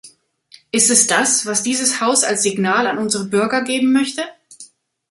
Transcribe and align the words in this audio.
Ist 0.71 0.89
es 0.89 1.05
das, 1.05 1.45
was 1.45 1.61
dieses 1.61 2.01
Haus 2.01 2.23
als 2.23 2.41
Signal 2.41 2.87
an 2.87 2.97
unsere 2.97 3.25
Bürger 3.25 3.61
geben 3.63 3.91
möchte? 3.91 4.23